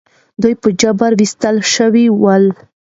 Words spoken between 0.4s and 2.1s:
دوی په جبر ویستل شوي